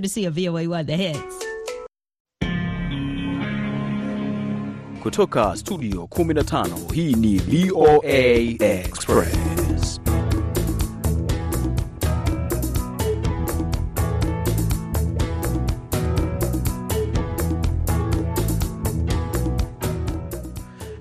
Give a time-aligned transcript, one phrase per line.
[0.00, 1.36] to of VOA One The Hits.
[5.02, 8.02] Kutoka studio 15 hii ni VOA
[8.60, 10.00] Express.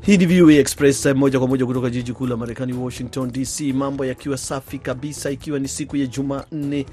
[0.05, 3.73] Hii ni VOA Express moja kwa moja kutoka jiji kuu la Marekani, Washington DC.
[3.73, 6.85] Mambo yakiwa safi kabisa, ikiwa ni siku ya Jumanne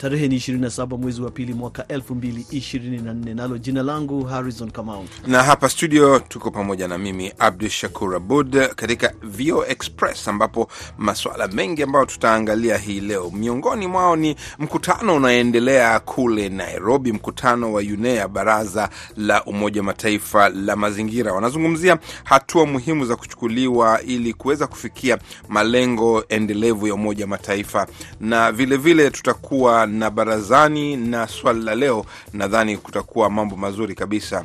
[0.00, 5.68] tarehe ni 27 mwezi wa pili mwaka 2024, nalo jina langu Harrison Kamau, na hapa
[5.68, 10.68] studio tuko pamoja na mimi Abdu Shakur Abud katika VO Express, ambapo
[10.98, 17.80] masuala mengi ambayo tutaangalia hii leo, miongoni mwao ni mkutano unaendelea kule Nairobi, mkutano wa
[17.82, 21.32] UNEA, baraza la Umoja Mataifa la mazingira.
[21.32, 27.86] Wanazungumzia hatua muhimu za kuchukuliwa ili kuweza kufikia malengo endelevu ya Umoja Mataifa,
[28.20, 34.44] na vilevile vile tutakuwa na barazani na swali la leo, nadhani kutakuwa mambo mazuri kabisa.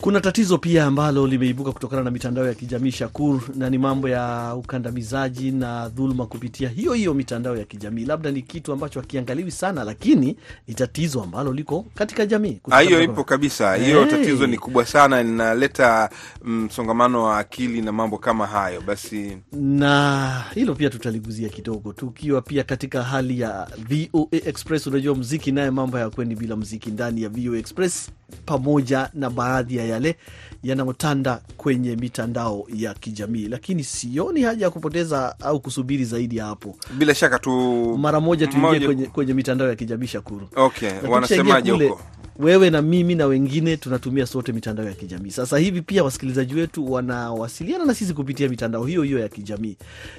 [0.00, 4.54] Kuna tatizo pia ambalo limeibuka kutokana na mitandao ya kijamii Shakur, na ni mambo ya
[4.54, 8.04] ukandamizaji na dhuluma kupitia hiyo hiyo mitandao ya kijamii.
[8.04, 10.36] Labda ni kitu ambacho hakiangaliwi sana, lakini
[10.68, 12.60] ni tatizo ambalo liko katika jamii.
[12.86, 14.10] Hiyo ipo kabisa, hiyo hey.
[14.10, 16.10] Tatizo ni kubwa sana, linaleta
[16.44, 18.80] msongamano wa akili na mambo kama hayo.
[18.80, 24.86] Basi na hilo pia tutaliguzia kidogo, tukiwa pia katika hali ya VOA Express.
[24.86, 28.10] Unajua mziki naye mambo hayakwendi bila mziki ndani ya VOA Express,
[28.46, 30.16] pamoja na baadhi ya yale
[30.62, 36.76] yanayotanda kwenye mitandao ya kijamii, lakini sioni haja ya kupoteza au kusubiri zaidi ya hapo.
[36.98, 37.50] Bila shaka tu
[37.98, 40.48] mara moja tuingie kwenye, kwenye mitandao ya kijamii Shakuru.
[40.56, 42.00] Okay, wanasemaje huko?
[42.40, 45.82] Wewe na mimi na wengine tunatumia sote mitandao ya kijamii sasa hivi.
[45.82, 49.76] Pia wasikilizaji wetu wanawasiliana na sisi kupitia mitandao hiyo hiyo ya kijamii,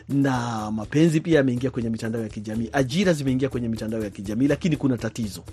[0.09, 4.77] na mapenzi pia yameingia kwenye mitandao ya kijamii, ajira zimeingia kwenye mitandao ya kijamii, lakini
[4.77, 5.43] kuna tatizo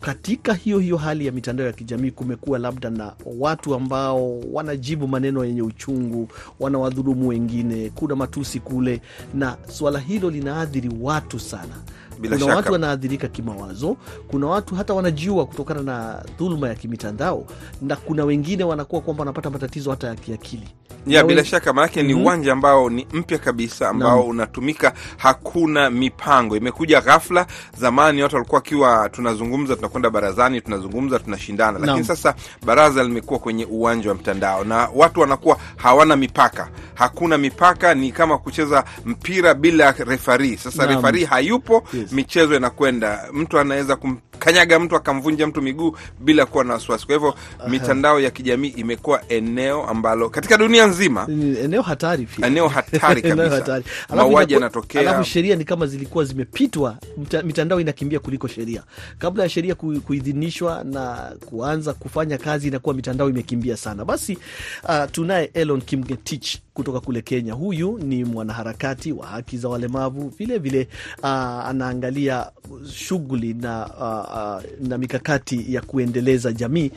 [0.00, 5.44] katika hiyo hiyo hali ya mitandao ya kijamii kumekuwa labda na watu ambao wanajibu maneno
[5.44, 6.28] yenye uchungu,
[6.60, 9.00] wanawadhulumu wengine, kuna matusi kule,
[9.34, 11.74] na swala hilo linaathiri watu sana.
[12.18, 12.56] Bila kuna shaka.
[12.56, 13.96] watu wanaathirika kimawazo,
[14.30, 17.46] kuna watu hata wanajiua kutokana na dhuluma ya kimitandao,
[17.82, 20.68] na kuna wengine wanakuwa kwamba wanapata matatizo hata ya kiakili
[21.06, 22.22] ya bila shaka maanake ni Mhm.
[22.22, 27.46] uwanja ambao ni mpya kabisa ambao unatumika, hakuna mipango, imekuja ghafla.
[27.78, 32.34] Zamani watu walikuwa wakiwa tunazungumza, tunakwenda barazani, tunazungumza, tunashindana, lakini sasa
[32.66, 38.38] baraza limekuwa kwenye uwanja wa mtandao na watu wanakuwa hawana mipaka, hakuna mipaka, ni kama
[38.38, 40.56] kucheza mpira bila refari.
[40.56, 40.96] Sasa Naam.
[40.96, 42.07] refari hayupo, Yes.
[42.12, 43.96] Michezo inakwenda, mtu anaweza
[44.38, 47.06] kumkanyaga mtu akamvunja mtu miguu bila kuwa na wasiwasi.
[47.06, 47.34] Kwa hivyo
[47.68, 51.26] mitandao ya kijamii imekuwa eneo ambalo katika dunia nzima
[51.64, 52.46] eneo hatari pia.
[52.46, 53.82] eneo hatari kabisa.
[54.16, 55.00] Mauaji yanatokea.
[55.00, 56.96] Alafu sheria ni kama zilikuwa zimepitwa,
[57.44, 58.82] mitandao inakimbia kuliko sheria.
[59.18, 64.04] Kabla ya sheria kuidhinishwa na kuanza kufanya kazi, inakuwa mitandao imekimbia sana.
[64.04, 64.38] Basi
[64.84, 67.52] uh, tunaye Elon Kimgetich kutoka kule Kenya.
[67.54, 70.88] Huyu ni mwanaharakati wa haki za walemavu, vilevile
[71.22, 72.46] uh, anaangalia
[72.92, 76.90] shughuli na, uh, uh, na mikakati ya kuendeleza jamii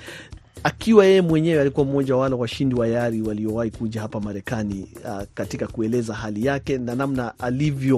[0.63, 5.21] akiwa yeye mwenyewe alikuwa mmoja wa wale washindi wa yari waliowahi kuja hapa Marekani uh,
[5.33, 7.97] katika kueleza hali yake na namna alivyo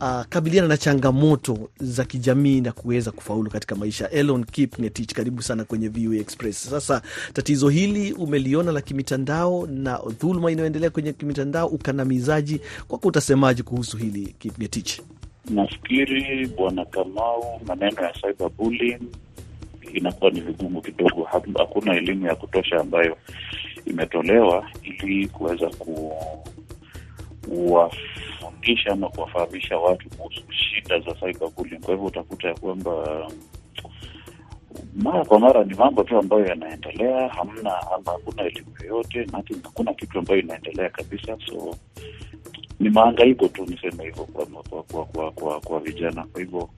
[0.00, 4.10] uh, kabiliana na changamoto za kijamii na kuweza kufaulu katika maisha.
[4.10, 6.70] Elon Kipngetich, karibu sana kwenye VOA Express.
[6.70, 7.02] Sasa
[7.32, 14.34] tatizo hili umeliona la kimitandao na dhuluma inayoendelea kwenye kimitandao, ukandamizaji, kwako utasemaje kuhusu hili
[14.38, 15.00] Kipngetich?
[15.50, 19.00] Nafikiri bwana Kamau, maneno ya cyberbullying
[19.94, 21.24] inakuwa ni vigumu kidogo.
[21.58, 23.16] Hakuna elimu ya kutosha ambayo
[23.86, 25.70] imetolewa ili kuweza
[27.48, 31.78] kuwafundisha ama kuwafahamisha watu kuhusu shida za cyberbullying.
[31.80, 33.26] Kwa hivyo utakuta ya kwamba
[34.96, 39.26] mara kwa mara ni mambo tu ambayo yanaendelea, hamna ama hakuna elimu yoyote,
[39.62, 41.76] hakuna kitu ambayo inaendelea kabisa, so
[42.80, 46.24] ni maangaiko tu, niseme hivyo kwa kwa kwa, kwa, kwa, kwa vijana.
[46.24, 46.68] Kwa hivyo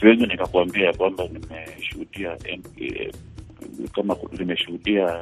[0.00, 3.12] siwezi nikakwambia kwamba nimeshuhudia eh,
[3.94, 5.18] kama nimeshuhudia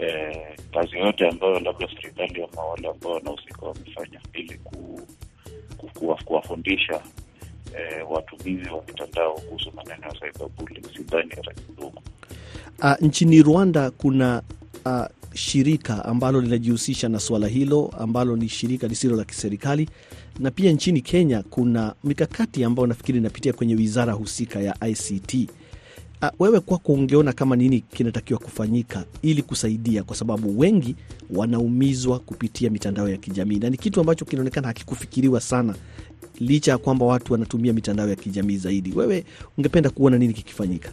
[0.00, 5.00] eh, kazi yote ambayo labda serikali ama wale ambao wanahusika wamefanya ili ku,
[5.76, 7.00] ku, kuwa- kuwafundisha
[7.78, 10.84] eh, watumizi wa mitandao kuhusu maneno ya cyberbullying.
[10.96, 12.02] Sidhani hata kidogo.
[12.82, 14.42] Uh, nchini Rwanda kuna
[15.34, 19.88] shirika ambalo linajihusisha na suala hilo ambalo ni shirika lisilo la kiserikali,
[20.38, 25.34] na pia nchini Kenya kuna mikakati ambayo nafikiri inapitia kwenye wizara husika ya ICT.
[26.22, 30.96] Uh, wewe kwako ungeona kama nini kinatakiwa kufanyika ili kusaidia, kwa sababu wengi
[31.30, 35.74] wanaumizwa kupitia mitandao ya kijamii na ni kitu ambacho kinaonekana hakikufikiriwa sana
[36.40, 38.92] licha ya kwamba watu wanatumia mitandao ya kijamii zaidi.
[38.92, 39.24] Wewe
[39.58, 40.92] ungependa kuona nini kikifanyika?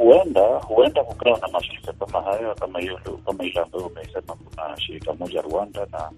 [0.00, 5.14] Huenda huenda kukawa na mashirika kama hayo kama hiyo kama ile ambayo umesema, kuna shirika
[5.14, 6.10] moja Rwanda na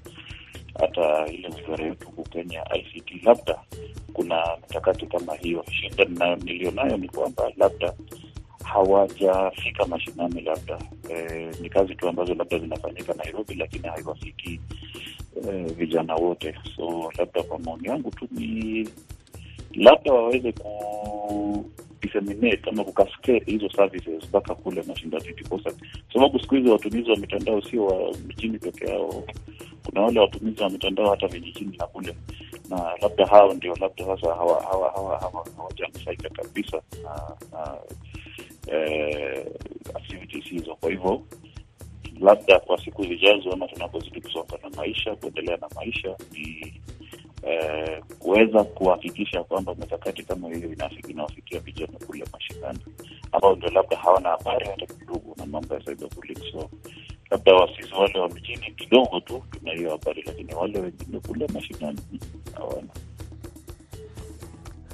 [0.81, 3.59] hata ile wizara yetu huku Kenya ICT, labda
[4.13, 5.65] kuna mikakati kama hiyo.
[5.71, 6.05] Shida
[6.37, 7.93] nilionayo ni kwamba labda
[8.65, 10.79] hawajafika mashinani, labda
[11.11, 14.61] e, ni kazi tu ambazo labda zinafanyika Nairobi, lakini haiwafiki
[15.49, 16.55] e, vijana wote.
[16.77, 18.89] So labda kwa maoni yangu tu ni
[19.75, 21.65] labda waweze ku
[22.03, 25.73] disseminate ama kukaskade hizo services mpaka kule mashindani, ndiposa
[26.13, 29.25] sababu siku hizi watumizi wa mitandao sio wa mjini peke yao,
[29.87, 32.17] kuna wale watumizi wa mitandao hata vijijini na kule,
[32.69, 37.75] na labda hao ndio labda sasa hawajanufaika kabisa na, na
[38.77, 39.47] eh,
[39.95, 40.75] activities hizo.
[40.75, 41.23] Kwa hivyo
[42.21, 46.75] labda kwa siku zijazo ama tunapozidi kusonga na maisha, kuendelea na maisha ni
[47.43, 50.73] eh, kuweza kuhakikisha kwamba mikakati kama hiyo
[51.09, 52.79] inawafikia vijana kule mashinani
[53.33, 56.53] ambao ndio labda hawana habari hata kidogo na mambo ya cyberbullying.
[56.53, 56.71] So
[57.31, 61.99] labda wasisi wale wa mjini kidogo tu tuna hiyo habari, lakini wale wengine kule mashinani
[62.55, 62.89] hawana.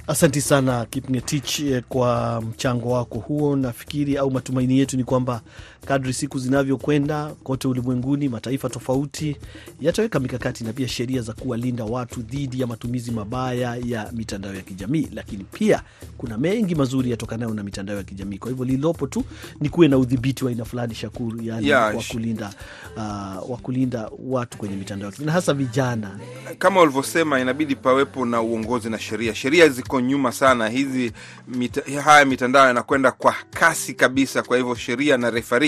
[0.06, 3.56] Asanti sana Kipngetich kwa mchango wako huo.
[3.56, 5.40] Nafikiri au matumaini yetu ni kwamba
[5.86, 9.36] kadri siku zinavyokwenda kote ulimwenguni, mataifa tofauti
[9.80, 14.62] yataweka mikakati na pia sheria za kuwalinda watu dhidi ya matumizi mabaya ya mitandao ya
[14.62, 15.82] kijamii, lakini pia
[16.18, 18.38] kuna mengi mazuri yatokanayo na mitandao ya kijamii.
[18.38, 19.24] Kwa hivyo lililopo tu
[19.60, 22.50] ni kuwe na udhibiti wa aina fulani, Shakuru, yani wa kulinda
[22.96, 26.18] uh, wa kulinda watu kwenye mitandao na hasa vijana.
[26.58, 29.34] kama ulivyosema, inabidi pawepo na uongozi na sheria.
[29.34, 31.12] Sheria ziko nyuma sana, hizi
[31.48, 34.42] mita, haya mitandao yanakwenda kwa kasi kabisa.
[34.42, 35.67] Kwa hivyo sheria na refari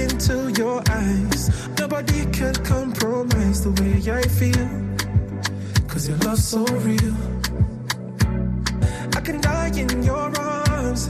[0.00, 4.68] into your eyes, nobody can compromise the way I feel.
[5.88, 7.16] Cause your love's so real.
[9.16, 11.08] I can die in your arms.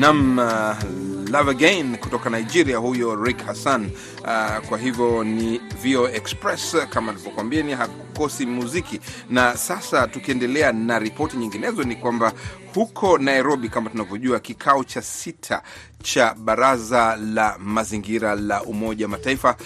[0.00, 0.74] Nam uh,
[1.30, 3.90] Love Again kutoka Nigeria, huyo Rick Hassan.
[4.22, 9.00] Uh, kwa hivyo ni VO Express kama nilivyokwambia, ni hakukosi muziki.
[9.30, 12.32] Na sasa tukiendelea na ripoti nyinginezo, ni kwamba
[12.74, 15.62] huko Nairobi, kama tunavyojua, kikao cha sita
[16.02, 19.56] cha baraza la mazingira la Umoja Mataifa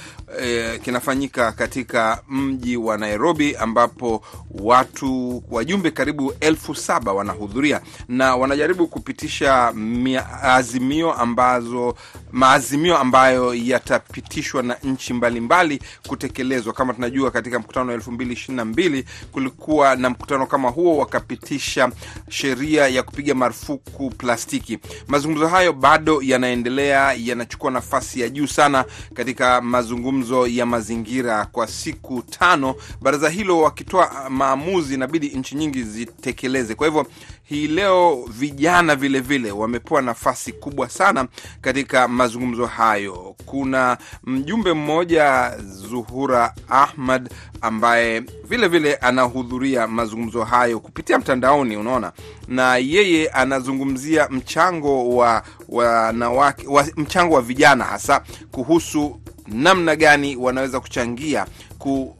[0.40, 8.87] eh, kinafanyika katika mji wa Nairobi ambapo watu wajumbe karibu elfu saba wanahudhuria na wanajaribu
[8.87, 11.94] kupitisha mia- azimio ambazo
[12.32, 16.73] maazimio ambayo yatapitishwa na nchi mbalimbali kutekelezwa.
[16.73, 20.96] Kama tunajua katika mkutano wa elfu mbili ishirini na mbili kulikuwa na mkutano kama huo,
[20.96, 21.90] wakapitisha
[22.28, 24.78] sheria ya kupiga marufuku plastiki.
[25.08, 28.84] Mazungumzo hayo bado yanaendelea, yanachukua nafasi ya juu sana
[29.14, 32.74] katika mazungumzo ya mazingira kwa siku tano.
[33.02, 36.74] Baraza hilo wakitoa maamuzi, inabidi nchi nyingi zitekeleze.
[36.74, 37.06] Kwa hivyo
[37.42, 41.26] hii leo vijana vilevile vile wamepewa nafasi kubwa sana
[41.60, 43.36] katika mazungumzo hayo.
[43.46, 52.12] Kuna mjumbe mmoja Zuhura Ahmad ambaye vile vile anahudhuria mazungumzo hayo kupitia mtandaoni, unaona,
[52.48, 60.81] na yeye anazungumzia mchango wa wanawake wa, mchango wa vijana hasa kuhusu namna gani wanaweza
[60.81, 61.47] kuchangia
[61.79, 62.17] ku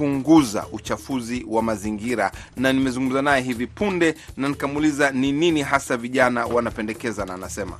[0.00, 6.46] kupunguza uchafuzi wa mazingira, na nimezungumza naye hivi punde na nikamuuliza ni nini hasa vijana
[6.46, 7.78] wanapendekeza, na anasema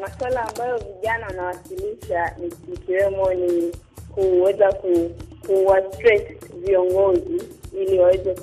[0.00, 2.36] Masuala ambayo vijana wanawasilisha
[2.74, 3.72] ikiwemo ni
[4.14, 5.10] kuweza ku,
[5.46, 5.80] kuwa
[6.64, 7.42] viongozi
[7.82, 8.34] ili waweze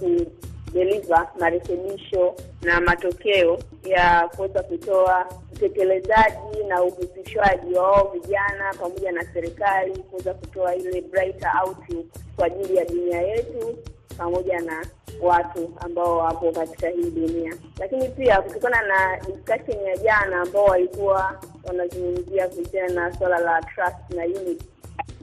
[0.73, 9.23] kudeliver marekebisho na matokeo ya kuweza kutoa utekelezaji na uhusishwaji wa wao vijana pamoja na
[9.33, 13.77] serikali kuweza kutoa ile brighter outlook kwa ajili ya dunia yetu
[14.17, 14.85] pamoja na
[15.21, 17.53] watu ambao wapo katika hii dunia.
[17.79, 24.09] Lakini pia kutokana na discussion ya jana ambao walikuwa wanazungumzia kuhusiana na swala la trust
[24.15, 24.65] na unity,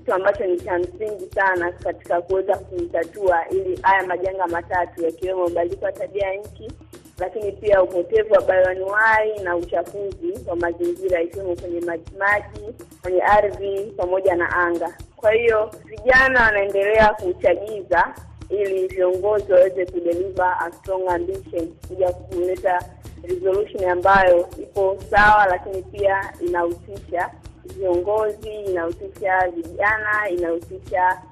[0.01, 5.87] kitu ambacho ni cha msingi sana katika kuweza kuitatua ili haya majanga matatu yakiwemo mabadiliko
[5.87, 6.73] ya tabia nchi,
[7.19, 14.35] lakini pia upotevu wa bayoanuai na uchafuzi wa mazingira ikiwemo kwenye maji, kwenye ardhi pamoja
[14.37, 14.95] na anga.
[15.17, 18.15] Kwa hiyo vijana wanaendelea kuchagiza
[18.49, 22.83] ili viongozi waweze kudeliver a strong ambition kuja kuleta
[23.23, 27.31] resolution ambayo ipo sawa, lakini pia inahusisha
[27.79, 31.23] viongozi, inahusisha vijana, inahusisha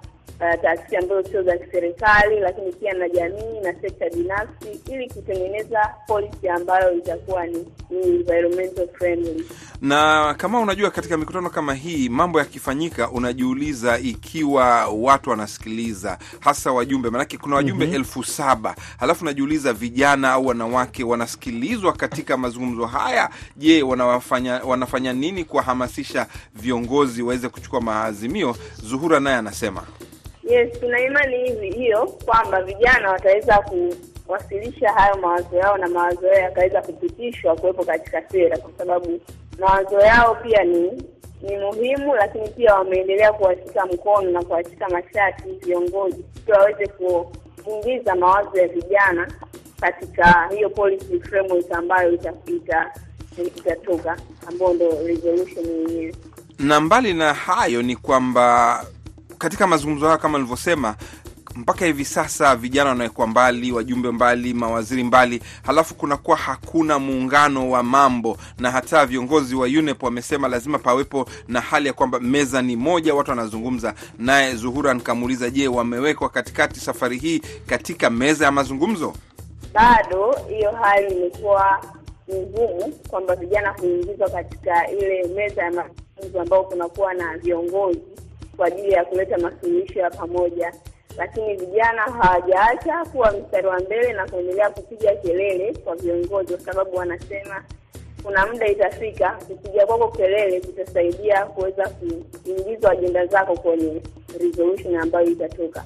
[0.40, 5.94] uh, taasisi ambazo sio za kiserikali, lakini pia na jamii na sekta binafsi, ili kutengeneza
[6.06, 9.44] policy ambayo itakuwa ni, ni environmental friendly.
[9.82, 17.10] na kama unajua, katika mikutano kama hii mambo yakifanyika, unajiuliza ikiwa watu wanasikiliza, hasa wajumbe,
[17.10, 23.30] maanake kuna wajumbe elfu saba halafu unajiuliza vijana au wanawake wanasikilizwa katika mazungumzo haya.
[23.56, 28.56] Je, wanawafanya, wanafanya nini kuwahamasisha viongozi waweze kuchukua maazimio?
[28.82, 29.82] Zuhura naye anasema
[30.48, 33.64] Yes, tuna imani hivi hiyo kwamba vijana wataweza
[34.26, 39.20] kuwasilisha hayo mawazo yao na mawazo yao yakaweza kupitishwa kuwepo katika sera, kwa sababu
[39.58, 41.02] mawazo yao pia ni
[41.42, 46.86] ni muhimu, lakini pia wameendelea kuwashika mkono na kuwashika mashati viongozi ili waweze
[47.64, 49.32] kuingiza mawazo ya vijana
[49.80, 52.12] katika hiyo policy framework ambayo
[53.56, 54.16] itatoka,
[54.48, 56.14] ambayo ndo resolution yenyewe.
[56.58, 58.84] na mbali na hayo ni kwamba
[59.38, 60.96] katika mazungumzo hayo kama nilivyosema,
[61.56, 67.82] mpaka hivi sasa vijana wanawekwa mbali, wajumbe mbali, mawaziri mbali, halafu kunakuwa hakuna muungano wa
[67.82, 72.76] mambo, na hata viongozi wa UNEP wamesema lazima pawepo na hali ya kwamba meza ni
[72.76, 73.94] moja, watu wanazungumza.
[74.18, 79.14] Naye Zuhura nikamuuliza, je, wamewekwa katikati safari hii katika meza ya mazungumzo?
[79.74, 81.84] bado hiyo hali imekuwa
[82.34, 88.00] ngumu kwamba vijana kuingizwa katika ile meza ya mazungumzo ambao kunakuwa na viongozi
[88.58, 90.72] kwa ajili ya kuleta masuluhisho ya pamoja,
[91.16, 96.96] lakini vijana hawajaacha kuwa mstari wa mbele na kuendelea kupiga kelele kwa viongozi, kwa sababu
[96.96, 97.64] wanasema
[98.22, 101.88] kuna muda itafika, kupiga kwako kelele kutasaidia kuweza
[102.44, 104.02] kuingizwa ajenda zako kwenye
[104.40, 105.84] resolution ambayo itatoka.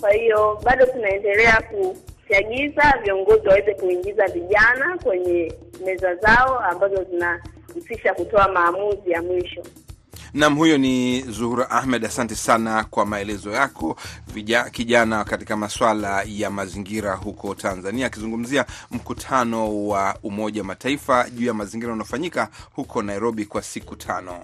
[0.00, 5.52] Kwa hiyo bado tunaendelea kuchagiza viongozi waweze kuingiza vijana kwenye
[5.84, 9.62] meza zao ambazo zinahusisha kutoa maamuzi ya mwisho.
[10.34, 12.04] Nam, huyo ni Zuhura Ahmed.
[12.04, 13.96] Asante sana kwa maelezo yako.
[14.34, 21.54] Vija, kijana katika maswala ya mazingira huko Tanzania, akizungumzia mkutano wa Umoja Mataifa juu ya
[21.54, 24.40] mazingira unaofanyika huko Nairobi kwa siku tano.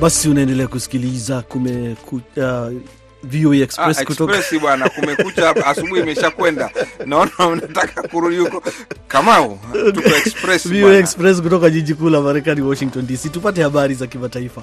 [0.00, 2.72] Basi unaendelea kusikiliza kumeku, uh,
[3.22, 6.70] VOA Express Ah, kutoka Express bwana, kumekucha hapa, asubuhi imeshakwenda.
[7.06, 8.62] Naona unataka kurudi huko.
[9.08, 9.58] Kamau,
[9.94, 10.96] tuko Express VOA.
[10.98, 13.28] Express kutoka jiji kuu la Marekani, Washington DC.
[13.32, 14.62] Tupate habari za kimataifa.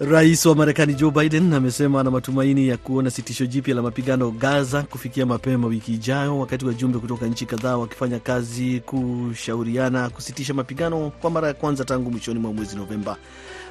[0.00, 4.82] Rais wa Marekani Joe Biden amesema ana matumaini ya kuona sitisho jipya la mapigano Gaza
[4.82, 11.30] kufikia mapema wiki ijayo, wakati wajumbe kutoka nchi kadhaa wakifanya kazi kushauriana kusitisha mapigano kwa
[11.30, 13.16] mara ya kwanza tangu mwishoni mwa mwezi Novemba.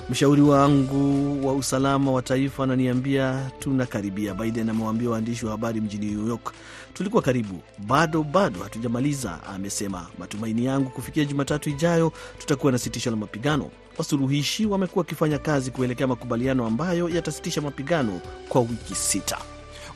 [0.10, 6.28] Mshauri wangu wa usalama wa taifa ananiambia tunakaribia, Biden amewaambia waandishi wa habari mjini New
[6.28, 6.54] York.
[6.94, 10.08] Tulikuwa karibu, bado bado hatujamaliza, amesema.
[10.20, 13.70] Matumaini yangu kufikia Jumatatu ijayo tutakuwa na sitisho la mapigano.
[13.98, 19.38] Wasuluhishi wamekuwa wakifanya kazi kuelekea makubaliano ambayo yatasitisha mapigano kwa wiki sita.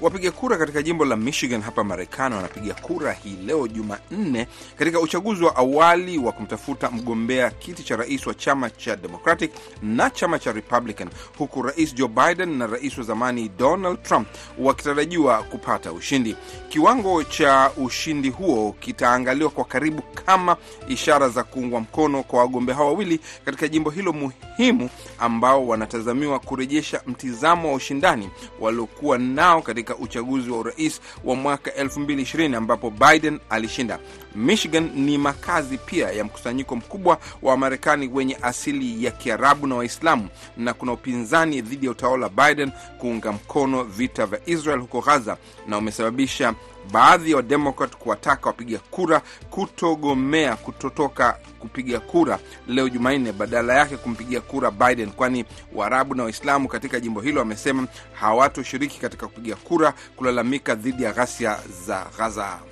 [0.01, 5.43] Wapiga kura katika jimbo la Michigan hapa Marekani wanapiga kura hii leo Jumanne katika uchaguzi
[5.43, 9.51] wa awali wa kumtafuta mgombea kiti cha rais wa chama cha Democratic
[9.83, 14.27] na chama cha Republican, huku rais Joe Biden na rais wa zamani Donald Trump
[14.59, 16.35] wakitarajiwa kupata ushindi.
[16.69, 22.85] Kiwango cha ushindi huo kitaangaliwa kwa karibu kama ishara za kuungwa mkono kwa wagombea hao
[22.87, 24.89] wawili katika jimbo hilo muhimu,
[25.19, 28.29] ambao wanatazamiwa kurejesha mtizamo wa ushindani
[28.59, 33.99] waliokuwa nao katika katika uchaguzi wa urais wa mwaka 2020 ambapo Biden alishinda.
[34.35, 40.29] Michigan ni makazi pia ya mkusanyiko mkubwa wa Wamarekani wenye asili ya Kiarabu na Waislamu,
[40.57, 45.37] na kuna upinzani dhidi ya utawala wa Biden kuunga mkono vita vya Israel huko Gaza,
[45.67, 46.53] na umesababisha
[46.91, 53.97] baadhi ya wa Wademokrat kuwataka wapiga kura kutogomea kutotoka kupiga kura leo Jumanne, badala yake
[53.97, 59.93] kumpigia kura Biden, kwani Waarabu na Waislamu katika jimbo hilo wamesema hawatoshiriki katika kupiga kura
[60.15, 62.68] kulalamika dhidi ya ghasia za Gaza.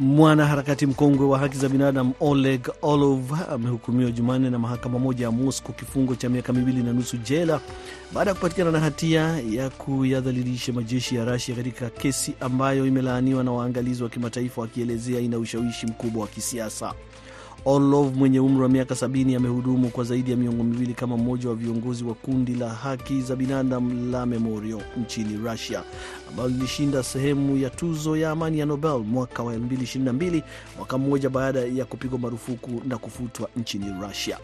[0.00, 5.74] Mwanaharakati mkongwe wa haki za binadamu Oleg Orlov amehukumiwa Jumanne na mahakama moja ya Moscow
[5.74, 7.60] kifungo cha miaka miwili na nusu jela
[8.12, 13.52] baada ya kupatikana na hatia ya kuyadhalilisha majeshi ya Rasia katika kesi ambayo imelaaniwa na
[13.52, 16.94] waangalizi wa kimataifa wakielezea ina ushawishi mkubwa wa kisiasa.
[17.64, 21.54] Orlov mwenye umri wa miaka sabini amehudumu kwa zaidi ya miongo miwili kama mmoja wa
[21.54, 25.82] viongozi wa kundi la haki za binadamu la Memorial nchini Russia
[26.30, 30.42] ambalo lilishinda sehemu ya tuzo ya amani ya Nobel mwaka wa 2022
[30.76, 34.38] mwaka mmoja baada ya kupigwa marufuku na kufutwa nchini Russia.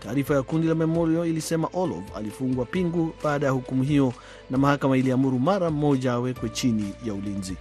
[0.00, 4.12] Taarifa ya kundi la Memorial ilisema Orlov alifungwa pingu baada ya hukumu hiyo,
[4.50, 7.56] na mahakama iliamuru mara mmoja awekwe chini ya ulinzi.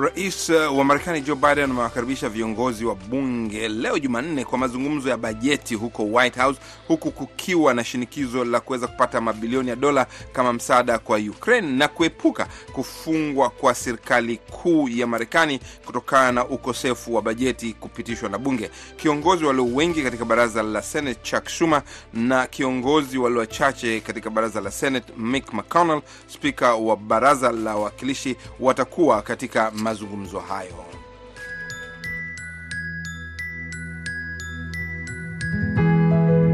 [0.00, 5.74] Rais wa Marekani Joe Biden amewakaribisha viongozi wa bunge leo Jumanne kwa mazungumzo ya bajeti
[5.74, 10.98] huko White House, huku kukiwa na shinikizo la kuweza kupata mabilioni ya dola kama msaada
[10.98, 17.72] kwa Ukraine na kuepuka kufungwa kwa serikali kuu ya Marekani kutokana na ukosefu wa bajeti
[17.72, 18.70] kupitishwa na bunge.
[18.96, 21.82] Kiongozi walio wengi katika baraza la Senate Chuck Schumer
[22.14, 28.36] na kiongozi walio wachache katika baraza la Senate Mitch McConnell, spika wa baraza la wawakilishi,
[28.60, 29.70] watakuwa katika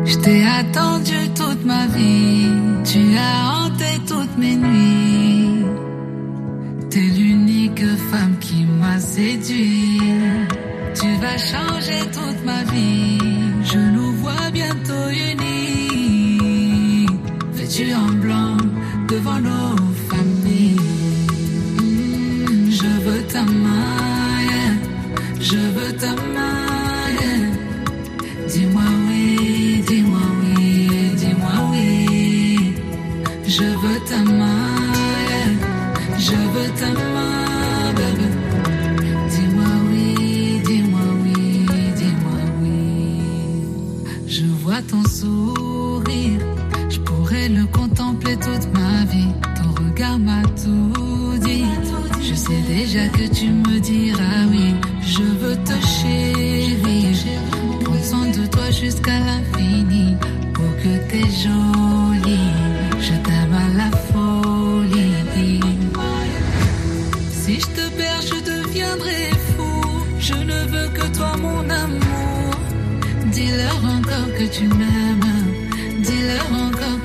[0.04, 2.48] Je t'ai attendu toute ma vie,
[2.84, 5.64] tu as hanté toutes mes nuits.
[6.88, 10.00] T'es l'unique femme qui m'a séduit.
[10.94, 13.18] Tu vas changer toute ma vie,
[13.64, 17.06] je nous vois bientôt unis.
[17.52, 18.56] Vêtus en blanc
[19.08, 19.75] devant nos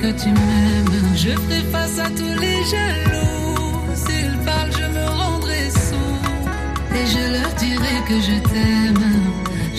[0.01, 1.15] que tu m'aimes.
[1.15, 3.95] Je ferai face à tous les jaloux.
[4.03, 6.49] S'ils parlent, je me rendrai sourd.
[6.97, 9.07] Et je leur dirai que je t'aime.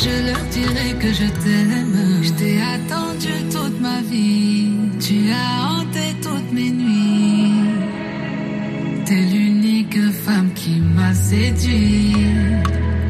[0.04, 2.22] Je leur dirai que je t'aime.
[2.22, 4.70] Je t'ai attendu toute ma vie.
[5.00, 7.70] Tu as hanté toutes mes nuits.
[9.06, 12.14] T'es l'unique femme qui m'a séduit.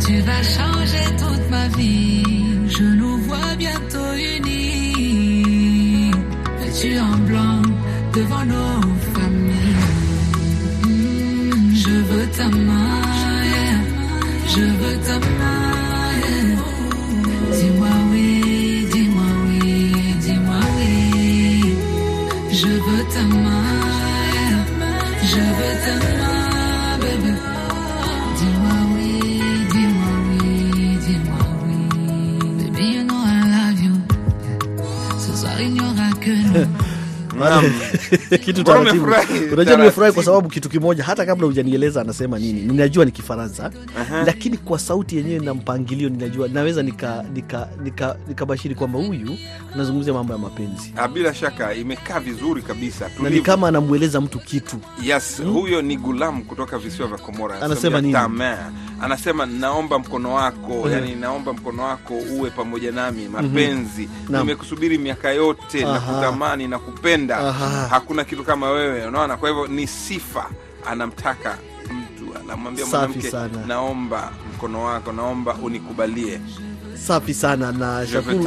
[0.05, 2.23] Tu vas changer toute ma vie.
[2.69, 4.02] Je nous vois bientôt.
[6.83, 7.63] Vêtus en blanc
[8.13, 8.81] devant nos
[9.15, 9.87] familles.
[10.89, 13.03] Mm, Je veux ta main,
[14.49, 15.63] je veux ta main.
[17.53, 21.77] Dis-moi oui, dis-moi oui, dis-moi oui.
[22.51, 23.69] Je veux ta main,
[25.23, 27.33] je veux ta main, bébé.
[28.39, 29.13] Dis-moi oui,
[29.73, 32.65] dis-moi oui, dis-moi oui.
[32.65, 33.95] Baby, you know I love you.
[35.19, 35.75] Ce soir, il
[36.25, 36.69] good.
[38.45, 39.07] kitu taratibu.
[39.53, 43.71] Unajua nimefurahi kwa sababu kitu kimoja, hata kabla hujanieleza anasema nini, ninajua ni Kifaransa
[44.27, 49.37] lakini kwa sauti yenyewe na mpangilio ninajua, naweza nika nika nika nikabashiri kwamba huyu
[49.75, 54.39] anazungumzia mambo ya mapenzi Ah, Bila shaka imekaa vizuri kabisa, na ni kama anamweleza mtu
[54.39, 54.77] kitu.
[55.03, 57.61] Yes, huyo ni Gulam kutoka visiwa vya Komora.
[57.63, 58.17] Anasema nini?
[59.03, 64.09] Anasema naomba mkono wako, yani naomba mkono wako uwe pamoja nami, mapenzi.
[64.29, 64.43] Naam.
[64.47, 66.15] Nimekusubiri miaka yote na Aha.
[66.15, 67.32] kutamani na kupenda.
[67.39, 67.89] Aha.
[67.91, 69.37] Hakuna kitu kama wewe, unaona?
[69.37, 70.51] Kwa hivyo ni sifa
[70.87, 73.33] anamtaka mtu, anamwambia mwanamke,
[73.67, 76.41] naomba mkono wako, naomba unikubalie.
[77.07, 78.07] Safi sana na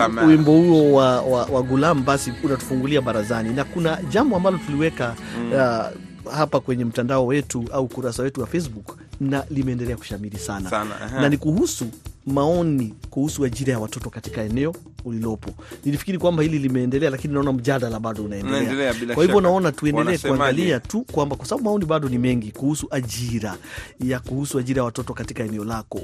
[0.09, 0.27] main.
[0.29, 5.15] wimbo huo wa, wa, wa Gulam basi unatufungulia barazani, na kuna jambo ambalo tuliweka
[5.53, 10.95] uh, hapa kwenye mtandao wetu au kurasa wetu wa Facebook na limeendelea kushamiri sana, Sana,
[11.21, 11.85] na ni kuhusu
[12.27, 15.51] maoni kuhusu ajira ya watoto katika eneo ulilopo.
[15.85, 18.93] Nilifikiri kwamba hili limeendelea, lakini naona mjadala bado Unaendelea.
[19.13, 23.57] Kwa hivyo naona tuendelee kuangalia tu kwamba kwa sababu maoni bado ni mengi kuhusu ajira
[23.99, 26.01] ya kuhusu ajira ya watoto katika eneo lako,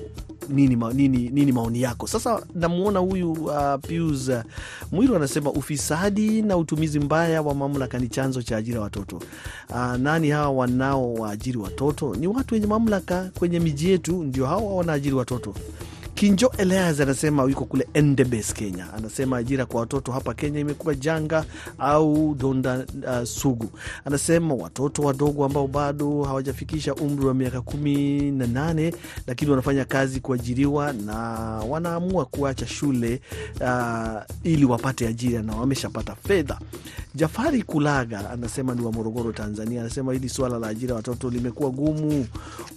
[0.50, 2.08] nini, ma, nini, nini maoni yako?
[2.08, 4.36] Sasa namwona huyu uh, Pius uh,
[4.92, 9.22] Mwiru anasema ufisadi na utumizi mbaya wa mamlaka ni chanzo cha ajira ya watoto.
[9.70, 12.16] Uh, nani hawa wanao waajiri watoto?
[12.16, 15.56] Ni watu wenye mamlaka kwenye miji yetu, ndio hawa wanaajiri watoto.
[16.22, 18.94] Kinjo Elias anasema yuko kule Endebes, Kenya.
[18.94, 21.46] Anasema ajira kwa watoto hapa Kenya imekuwa janga
[21.80, 23.70] au donda uh, sugu.
[24.06, 28.94] Anasema watoto wadogo ambao bado hawajafikisha umri wa miaka kumi na nane
[29.28, 31.16] lakini wanafanya kazi kuajiriwa na
[31.70, 33.22] wanaamua kuacha shule
[33.62, 36.60] uh, ili wapate ajira na wameshapata fedha.
[37.16, 39.82] Jafari Kulaga anasema ni wa Morogoro, Tanzania.
[39.82, 42.28] Anasema hili suala la ajira watoto limekuwa gumu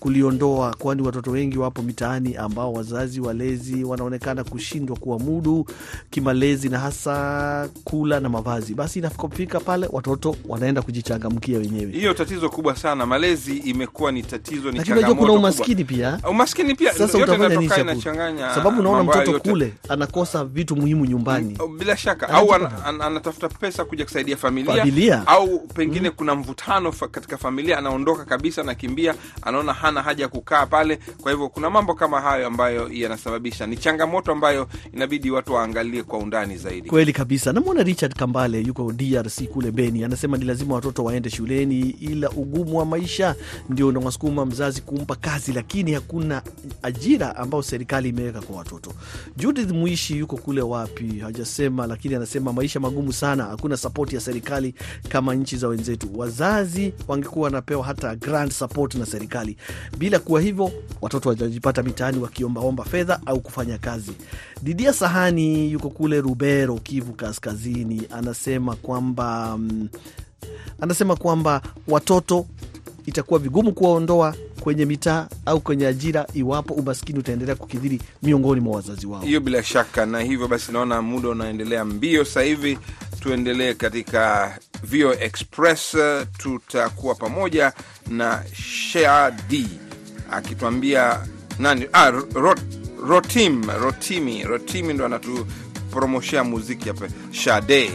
[0.00, 5.66] kuliondoa, kwani watoto wengi wapo mitaani ambao wazazi walezi wanaonekana kushindwa kuwamudu
[6.11, 8.75] kimalezi na hasa kula na mavazi.
[8.75, 14.70] Basi inapofika pale watoto wanaenda kujichangamkia wenyewe, Hiyo tatizo kubwa sana, malezi imekuwa ni tatizo,
[14.73, 16.18] ni changamoto kuna umaskini pia.
[16.31, 17.70] Umaskini pia Sasa utafanya nini?
[18.55, 19.51] Sababu unaona mtoto yote.
[19.51, 21.59] kule anakosa vitu muhimu nyumbani.
[21.79, 25.27] bila shaka au an, an, anatafuta pesa kuja kusaidia familia, Familia.
[25.27, 30.66] au pengine kuna mvutano fa, katika familia, anaondoka kabisa, anakimbia, anaona hana haja ya kukaa
[30.66, 30.99] pale.
[31.23, 32.88] Kwa hivyo kuna mambo kama hayo ambayo
[33.28, 36.88] yanasababisha, ni changamoto ambayo inabidi watu waangalie kwa undani zaidi.
[36.88, 37.52] Kweli kabisa.
[37.52, 42.78] Namwona Richard Kambale yuko DRC kule Beni, anasema ni lazima watoto waende shuleni, ila ugumu
[42.78, 43.34] wa maisha
[43.68, 46.42] ndio unawasukuma mzazi kumpa kazi, lakini hakuna
[46.82, 48.92] ajira ambayo serikali imeweka kwa watoto.
[49.37, 54.74] Judith Muishi yuko kule wapi, hajasema, lakini anasema maisha magumu sana, hakuna sapoti ya serikali
[55.08, 56.08] kama nchi za wenzetu.
[56.16, 59.56] Wazazi wangekuwa wanapewa hata grand support na serikali.
[59.98, 64.12] Bila kuwa hivyo, watoto wajajipata mitaani wakiombaomba fedha au kufanya kazi.
[64.62, 69.88] Didia Sahani yuko kule Rubero, Kivu Kaskazini, anasema kwamba mm,
[70.81, 72.46] anasema kwamba watoto
[73.07, 79.07] itakuwa vigumu kuwaondoa kwenye mitaa au kwenye ajira iwapo umaskini utaendelea kukidhiri miongoni mwa wazazi
[79.07, 79.22] wao.
[79.22, 82.79] Hiyo bila shaka, na hivyo basi naona muda unaendelea mbio sasa hivi.
[83.20, 85.96] Tuendelee katika VO Express,
[86.38, 87.72] tutakuwa pamoja
[88.11, 89.68] na Shadi
[90.31, 91.20] akituambia
[91.59, 92.12] nani, ah,
[93.09, 97.90] Rotim, Rotimi, Rotimi ndo anatupromoshea muziki hapa, Shade.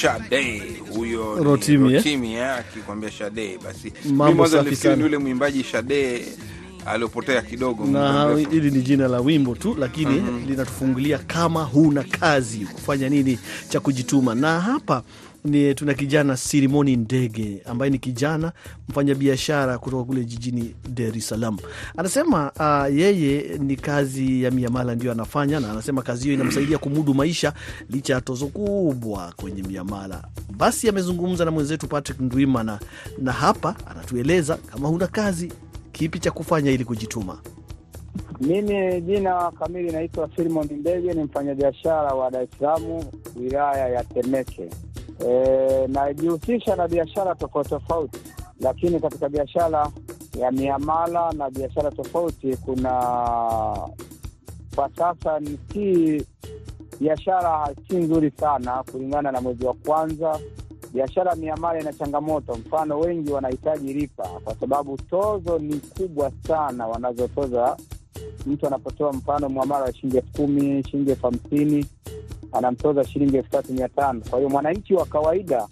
[0.00, 0.62] Shade
[0.94, 1.94] huyo Rotimi, eh?
[1.96, 3.58] Rotimi eh, akikwambia Shade.
[3.64, 6.24] Basi mimi mwanzo safi nilifikiri yule mwimbaji Shade
[6.86, 13.08] aliopotea kidogo na hili ni jina la wimbo tu, lakini linatufungulia kama huna kazi kufanya
[13.08, 14.34] nini cha kujituma.
[14.34, 15.02] Na hapa
[15.44, 18.52] ni tuna kijana Sirimoni Ndege ambaye ni kijana
[18.88, 21.58] mfanyabiashara kutoka kule jijini Dar es Salaam.
[21.96, 27.14] Anasema uh, yeye ni kazi ya miamala ndio anafanya, na anasema kazi hiyo inamsaidia kumudu
[27.14, 27.52] maisha
[27.90, 30.24] licha ya tozo kubwa kwenye miamala.
[30.56, 32.78] Basi amezungumza na mwenzetu Patrick Ndwimana
[33.18, 35.52] na hapa anatueleza kama huna kazi,
[35.92, 37.38] kipi cha kufanya ili kujituma.
[38.40, 43.04] Mimi jina kamili naitwa Filimon Ndege, ni mfanyabiashara wa Dar es Salaam,
[43.36, 44.70] wilaya ya Temeke.
[45.28, 48.18] E, najihusisha na biashara tofauti tofauti,
[48.60, 49.90] lakini katika biashara
[50.38, 52.90] ya miamala na biashara tofauti kuna
[54.74, 56.26] kwa sasa ni si
[57.00, 60.38] biashara si nzuri sana kulingana na mwezi wa kwanza.
[60.94, 67.76] Biashara miamala ina changamoto, mfano wengi wanahitaji ripa kwa sababu tozo ni kubwa sana wanazotoza
[68.46, 71.86] mtu anapotoa mfano mwamala wa shilingi elfu kumi shilingi elfu hamsini
[72.52, 75.68] anamtoza shilingi elfu tatu mia tano Kwa hiyo mwananchi wa kawaida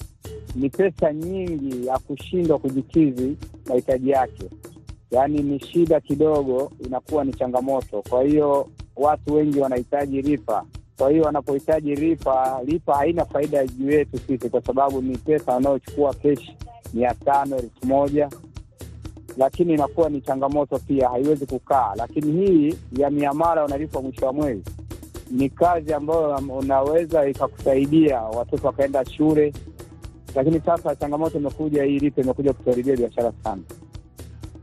[0.55, 3.37] ni pesa nyingi ya kushindwa kujikizi
[3.69, 4.45] mahitaji yake,
[5.11, 8.03] yaani ni shida kidogo, inakuwa ni changamoto.
[8.09, 10.65] Kwa hiyo watu wengi wanahitaji ripa.
[10.99, 16.15] Kwa hiyo wanapohitaji ripa, ripa haina faida juu yetu sisi, kwa sababu ni pesa wanaochukua
[16.15, 16.57] keshi
[16.95, 18.31] mia tano elfu moja
[19.39, 21.93] lakini inakuwa ni changamoto pia, haiwezi kukaa.
[21.97, 24.63] Lakini hii ya miamala unalipwa mwisho wa mwezi
[25.31, 29.53] ni kazi ambayo unaweza ikakusaidia watoto wakaenda shule,
[30.35, 33.63] lakini sasa changamoto imekuja, hii lipo, imekuja kutuharibia biashara sana.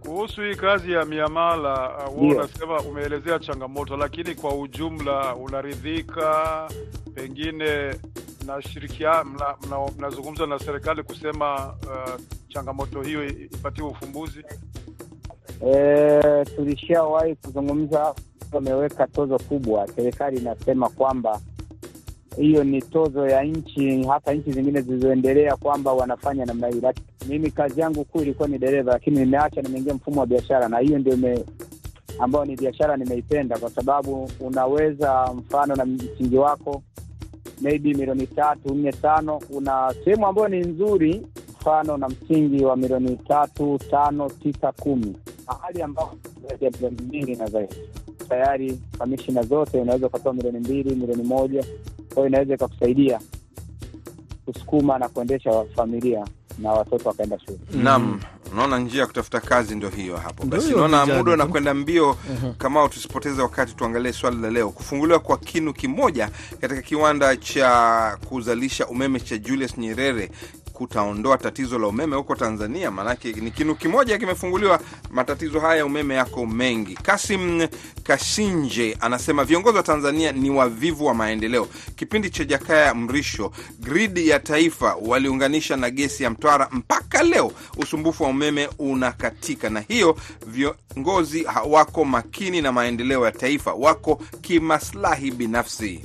[0.05, 6.69] Kuhusu hii kazi ya miamala uh, wewe unasema umeelezea changamoto, lakini kwa ujumla unaridhika?
[7.15, 7.95] Pengine
[8.43, 9.23] mnashirikia
[9.97, 14.43] mnazungumza mna, mna na serikali kusema uh, changamoto hiyo ipatiwe ufumbuzi?
[15.67, 18.15] E, tulishawahi kuzungumza,
[18.51, 19.87] wameweka tozo kubwa.
[19.95, 21.39] Serikali inasema kwamba
[22.37, 26.81] hiyo ni tozo ya nchi, hata nchi zingine zilizoendelea kwamba wanafanya namna hii.
[26.81, 30.79] Lakini mimi kazi yangu kuu ilikuwa ni dereva, lakini nimeacha, nimeingia mfumo wa biashara, na
[30.79, 31.39] hiyo ndio
[32.19, 36.81] ambayo ni biashara nimeipenda, kwa sababu unaweza mfano na msingi wako
[37.61, 41.27] maybe milioni tatu nne tano, una sehemu ambayo ni nzuri,
[41.61, 46.15] mfano na msingi wa milioni tatu tano tisa kumi, mahali ambapo
[46.61, 47.75] milioni mbili na zaidi
[48.29, 51.63] tayari kamishina zote unaweza ukatoa milioni mbili milioni moja
[52.13, 53.19] kwa hiyo inaweza ikakusaidia
[54.45, 56.25] kusukuma na kuendesha familia
[56.59, 57.59] na watoto wakaenda shule.
[57.83, 58.19] Naam,
[58.51, 60.45] unaona njia ya kutafuta kazi ndio hiyo hapo.
[60.45, 62.17] Basi hiyo naona muda unakwenda mbio.
[62.57, 64.69] Kama tusipoteze wakati, tuangalie swali la leo.
[64.69, 66.29] Kufunguliwa kwa kinu kimoja
[66.61, 70.31] katika kiwanda cha kuzalisha umeme cha Julius Nyerere
[70.75, 72.91] kutaondoa tatizo la umeme huko Tanzania?
[72.91, 74.79] Maanake ni kinu kimoja kimefunguliwa,
[75.11, 76.93] matatizo haya ya umeme yako mengi.
[76.95, 77.67] Kasim
[78.03, 81.67] Kashinje anasema viongozi wa Tanzania ni wavivu wa maendeleo.
[81.95, 88.23] Kipindi cha Jakaya Mrisho, gridi ya taifa waliunganisha na gesi ya Mtwara, mpaka leo usumbufu
[88.23, 96.01] wa umeme unakatika, na hiyo viongozi hawako makini na maendeleo ya taifa, wako kimaslahi binafsi.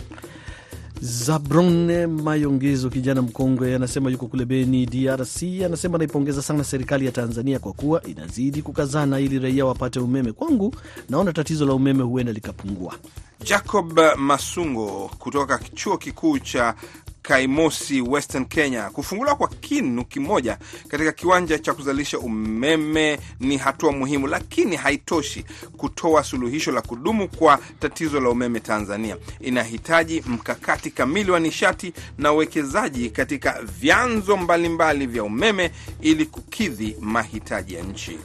[1.03, 5.43] Zabron Mayongezo, kijana mkongwe, anasema yuko kule Beni, DRC.
[5.67, 10.33] Anasema anaipongeza sana serikali ya Tanzania kwa kuwa inazidi kukazana ili raia wapate umeme.
[10.33, 10.75] Kwangu
[11.09, 12.95] naona tatizo la umeme huenda likapungua.
[13.45, 16.75] Jacob Masungo kutoka chuo kikuu cha
[17.23, 18.91] Kaimosi, Western Kenya.
[18.91, 25.45] Kufunguliwa kwa kinu kimoja katika kiwanja cha kuzalisha umeme ni hatua muhimu, lakini haitoshi
[25.77, 29.17] kutoa suluhisho la kudumu kwa tatizo la umeme Tanzania.
[29.41, 37.75] Inahitaji mkakati kamili wa nishati na uwekezaji katika vyanzo mbalimbali vya umeme ili kukidhi mahitaji
[37.75, 38.19] ya nchi.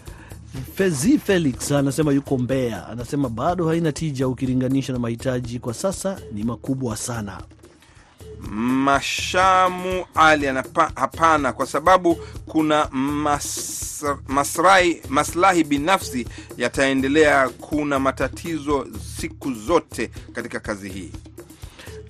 [0.75, 6.43] Fezi Felix anasema yuko Mbeya, anasema bado haina tija ukilinganisha na mahitaji kwa sasa ni
[6.43, 7.41] makubwa sana.
[8.51, 16.27] Mashamu Ali anapa, hapana, kwa sababu kuna mas, masrai, maslahi binafsi
[16.57, 17.49] yataendelea.
[17.49, 18.87] Kuna matatizo
[19.21, 21.11] siku zote katika kazi hii.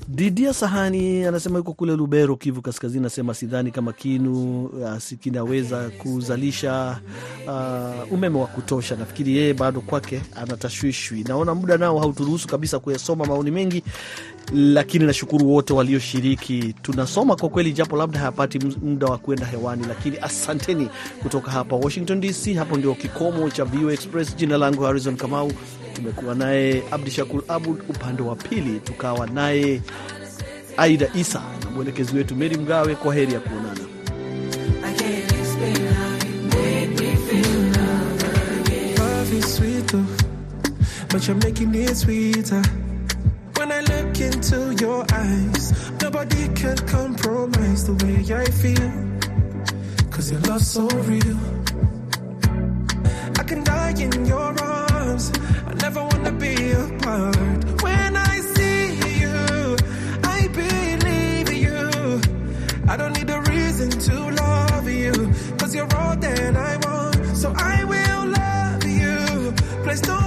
[0.07, 2.99] Didia Sahani anasema yuko kule Lubero, Kivu Kaskazini.
[3.03, 6.99] Anasema sidhani kama kinu uh, kinaweza kuzalisha
[7.47, 8.95] uh, umeme wa kutosha.
[8.95, 11.23] Nafikiri yeye bado kwake anatashwishwi.
[11.27, 13.83] Naona muda nao hauturuhusu kabisa kuyasoma maoni mengi,
[14.53, 16.75] lakini nashukuru wote walioshiriki.
[16.81, 20.89] Tunasoma kwa kweli, japo labda hayapati muda wa kuenda hewani, lakini asanteni
[21.23, 22.53] kutoka hapa Washington DC.
[22.57, 24.35] Hapo ndio kikomo cha VOA Express.
[24.35, 25.51] Jina langu Harrison Kamau,
[25.95, 29.81] tumekuwa naye Abdi Shakur Abud upande wa pili, tukawa naye
[30.77, 32.95] Aida Isa na mwelekezi wetu Meri Mgawe.
[32.95, 33.75] Kwa heri ya kuonana.
[41.10, 42.62] But you're making it sweeter.
[43.58, 48.91] When I look into your eyes, nobody can compromise the way I feel.
[50.12, 51.39] Cause your love's so real.
[53.39, 55.31] I can die in your arms.
[57.81, 59.75] When I see you,
[60.23, 62.21] I believe you.
[62.88, 65.12] I don't need a reason to love you,
[65.58, 67.36] cause you're all that I want.
[67.36, 69.53] So I will love you.
[69.84, 70.24] Please don't.